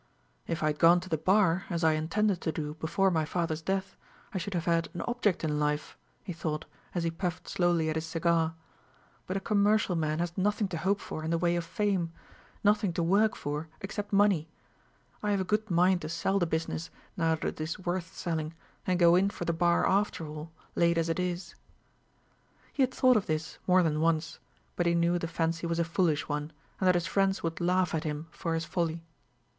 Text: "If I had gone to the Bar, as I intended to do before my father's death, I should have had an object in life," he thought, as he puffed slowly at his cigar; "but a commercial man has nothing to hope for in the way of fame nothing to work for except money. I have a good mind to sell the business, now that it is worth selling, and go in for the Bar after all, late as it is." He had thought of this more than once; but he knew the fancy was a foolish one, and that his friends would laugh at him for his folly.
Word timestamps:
"If 0.47 0.63
I 0.63 0.73
had 0.73 0.79
gone 0.79 0.99
to 1.01 1.09
the 1.09 1.15
Bar, 1.19 1.65
as 1.69 1.83
I 1.83 1.91
intended 1.91 2.41
to 2.41 2.51
do 2.51 2.73
before 2.79 3.11
my 3.11 3.23
father's 3.23 3.61
death, 3.61 3.95
I 4.33 4.39
should 4.39 4.55
have 4.55 4.65
had 4.65 4.89
an 4.95 5.01
object 5.03 5.43
in 5.43 5.59
life," 5.59 5.95
he 6.23 6.33
thought, 6.33 6.65
as 6.95 7.03
he 7.03 7.11
puffed 7.11 7.47
slowly 7.47 7.87
at 7.87 7.95
his 7.95 8.07
cigar; 8.07 8.55
"but 9.27 9.37
a 9.37 9.39
commercial 9.39 9.95
man 9.95 10.17
has 10.17 10.35
nothing 10.35 10.67
to 10.69 10.77
hope 10.77 10.99
for 10.99 11.23
in 11.23 11.29
the 11.29 11.37
way 11.37 11.55
of 11.55 11.63
fame 11.63 12.11
nothing 12.63 12.93
to 12.93 13.03
work 13.03 13.35
for 13.35 13.67
except 13.81 14.11
money. 14.11 14.49
I 15.21 15.29
have 15.29 15.39
a 15.41 15.43
good 15.43 15.69
mind 15.69 16.01
to 16.01 16.09
sell 16.09 16.39
the 16.39 16.47
business, 16.47 16.89
now 17.15 17.35
that 17.35 17.45
it 17.45 17.61
is 17.61 17.77
worth 17.77 18.11
selling, 18.11 18.55
and 18.87 18.97
go 18.97 19.13
in 19.15 19.29
for 19.29 19.45
the 19.45 19.53
Bar 19.53 19.87
after 19.87 20.25
all, 20.25 20.51
late 20.73 20.97
as 20.97 21.09
it 21.09 21.19
is." 21.19 21.53
He 22.73 22.81
had 22.81 22.91
thought 22.91 23.17
of 23.17 23.27
this 23.27 23.59
more 23.67 23.83
than 23.83 24.01
once; 24.01 24.39
but 24.75 24.87
he 24.87 24.95
knew 24.95 25.19
the 25.19 25.27
fancy 25.27 25.67
was 25.67 25.77
a 25.77 25.83
foolish 25.85 26.27
one, 26.27 26.51
and 26.79 26.87
that 26.87 26.95
his 26.95 27.05
friends 27.05 27.43
would 27.43 27.61
laugh 27.61 27.93
at 27.93 28.03
him 28.03 28.25
for 28.31 28.55
his 28.55 28.65
folly. 28.65 29.03